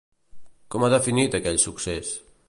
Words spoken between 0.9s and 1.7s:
definit aquell